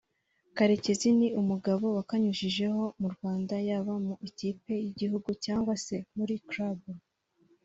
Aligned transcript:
Karekezi 0.57 1.07
ni 1.19 1.27
umugabo 1.41 1.85
wakanyujijeho 1.97 2.83
mu 3.01 3.07
Rwanda 3.13 3.55
yaba 3.67 3.93
mu 4.05 4.13
ikipe 4.29 4.71
y’Igihugu 4.83 5.29
cyangwa 5.45 5.73
se 5.85 5.95
muri 6.17 6.35
Club 6.49 6.79